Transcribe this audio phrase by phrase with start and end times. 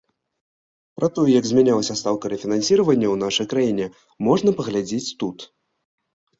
[0.99, 3.85] Пра тое, як змянялася стаўка рэфінансавання ў нашай краіне,
[4.31, 5.37] можна паглядзець тут.